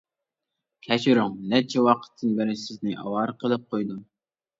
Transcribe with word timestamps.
كەچۈرۈڭ، 0.85 1.35
نەچچە 1.51 1.83
ۋاقىتتىن 1.87 2.31
بېرى 2.39 2.55
سىزنى 2.63 2.95
ئاۋارە 3.03 3.37
قىلىپ 3.45 3.69
قويدۇم. 3.75 4.01